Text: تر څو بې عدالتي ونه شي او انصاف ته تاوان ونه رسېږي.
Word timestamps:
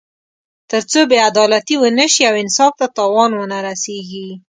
تر 0.71 0.81
څو 0.91 0.99
بې 1.09 1.17
عدالتي 1.29 1.75
ونه 1.77 2.05
شي 2.13 2.23
او 2.29 2.35
انصاف 2.43 2.71
ته 2.79 2.85
تاوان 2.97 3.31
ونه 3.35 3.57
رسېږي. 3.67 4.29